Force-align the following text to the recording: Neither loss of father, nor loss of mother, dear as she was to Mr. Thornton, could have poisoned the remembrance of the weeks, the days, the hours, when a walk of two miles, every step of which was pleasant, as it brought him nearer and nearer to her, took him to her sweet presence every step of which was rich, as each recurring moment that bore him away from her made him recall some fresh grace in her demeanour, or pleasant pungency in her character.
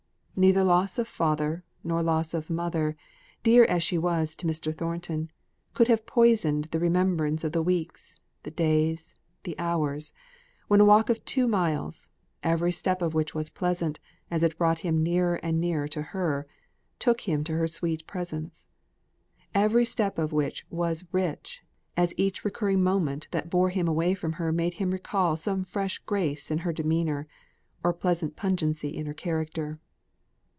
Neither 0.33 0.63
loss 0.63 0.97
of 0.97 1.07
father, 1.07 1.63
nor 1.83 2.01
loss 2.01 2.33
of 2.33 2.49
mother, 2.49 2.97
dear 3.43 3.63
as 3.65 3.83
she 3.83 3.99
was 3.99 4.35
to 4.37 4.47
Mr. 4.47 4.73
Thornton, 4.75 5.29
could 5.75 5.87
have 5.87 6.07
poisoned 6.07 6.63
the 6.71 6.79
remembrance 6.79 7.43
of 7.43 7.51
the 7.51 7.61
weeks, 7.61 8.19
the 8.41 8.49
days, 8.49 9.13
the 9.43 9.53
hours, 9.59 10.13
when 10.67 10.79
a 10.81 10.85
walk 10.85 11.11
of 11.11 11.23
two 11.25 11.45
miles, 11.47 12.09
every 12.41 12.71
step 12.71 13.03
of 13.03 13.13
which 13.13 13.35
was 13.35 13.51
pleasant, 13.51 13.99
as 14.31 14.41
it 14.41 14.57
brought 14.57 14.79
him 14.79 15.03
nearer 15.03 15.35
and 15.43 15.61
nearer 15.61 15.87
to 15.89 16.01
her, 16.01 16.47
took 16.97 17.21
him 17.29 17.43
to 17.43 17.53
her 17.53 17.67
sweet 17.67 18.07
presence 18.07 18.65
every 19.53 19.85
step 19.85 20.17
of 20.17 20.33
which 20.33 20.65
was 20.71 21.05
rich, 21.11 21.61
as 21.95 22.15
each 22.17 22.43
recurring 22.43 22.81
moment 22.81 23.27
that 23.29 23.51
bore 23.51 23.69
him 23.69 23.87
away 23.87 24.15
from 24.15 24.33
her 24.33 24.51
made 24.51 24.75
him 24.75 24.89
recall 24.89 25.35
some 25.35 25.63
fresh 25.63 25.99
grace 25.99 26.49
in 26.49 26.59
her 26.59 26.73
demeanour, 26.73 27.27
or 27.83 27.93
pleasant 27.93 28.35
pungency 28.35 28.89
in 28.89 29.05
her 29.05 29.13
character. 29.13 29.79